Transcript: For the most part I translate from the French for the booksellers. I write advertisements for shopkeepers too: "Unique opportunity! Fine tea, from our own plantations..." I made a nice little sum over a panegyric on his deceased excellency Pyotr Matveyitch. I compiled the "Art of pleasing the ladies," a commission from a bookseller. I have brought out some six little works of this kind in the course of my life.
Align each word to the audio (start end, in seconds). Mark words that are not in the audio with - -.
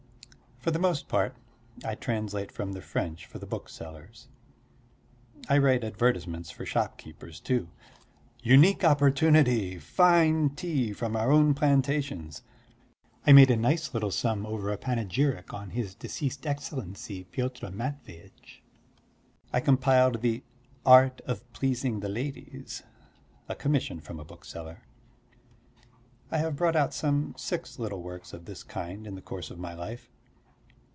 For 0.59 0.69
the 0.69 0.77
most 0.77 1.07
part 1.07 1.35
I 1.83 1.95
translate 1.95 2.51
from 2.51 2.73
the 2.73 2.83
French 2.83 3.25
for 3.25 3.39
the 3.39 3.47
booksellers. 3.47 4.27
I 5.49 5.57
write 5.57 5.83
advertisements 5.83 6.51
for 6.51 6.67
shopkeepers 6.67 7.39
too: 7.39 7.69
"Unique 8.43 8.83
opportunity! 8.83 9.79
Fine 9.79 10.51
tea, 10.51 10.93
from 10.93 11.15
our 11.15 11.31
own 11.31 11.55
plantations..." 11.55 12.43
I 13.25 13.31
made 13.33 13.49
a 13.49 13.57
nice 13.57 13.95
little 13.95 14.11
sum 14.11 14.45
over 14.45 14.71
a 14.71 14.77
panegyric 14.77 15.51
on 15.51 15.71
his 15.71 15.95
deceased 15.95 16.45
excellency 16.45 17.23
Pyotr 17.23 17.71
Matveyitch. 17.71 18.61
I 19.51 19.61
compiled 19.61 20.21
the 20.21 20.43
"Art 20.85 21.21
of 21.25 21.51
pleasing 21.53 22.01
the 22.01 22.07
ladies," 22.09 22.83
a 23.49 23.55
commission 23.55 23.99
from 23.99 24.19
a 24.19 24.23
bookseller. 24.25 24.83
I 26.29 26.37
have 26.37 26.55
brought 26.55 26.75
out 26.75 26.93
some 26.93 27.33
six 27.35 27.79
little 27.79 28.03
works 28.03 28.31
of 28.31 28.45
this 28.45 28.61
kind 28.61 29.07
in 29.07 29.15
the 29.15 29.23
course 29.23 29.49
of 29.49 29.57
my 29.57 29.73
life. 29.73 30.11